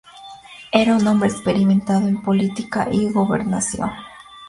[0.71, 3.91] Era un hombre experimentado en política y gobernación.